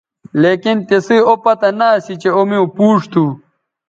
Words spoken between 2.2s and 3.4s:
چہء او میوں پوچ تھو